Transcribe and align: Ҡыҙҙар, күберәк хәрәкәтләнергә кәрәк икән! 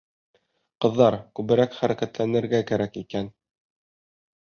Ҡыҙҙар, 0.85 1.17
күберәк 1.39 1.77
хәрәкәтләнергә 1.81 2.61
кәрәк 2.71 2.97
икән! 3.03 3.29